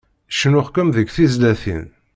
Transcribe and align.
Cennuɣ-kem 0.37 0.89
deg 0.95 1.07
tizlatin. 1.15 1.85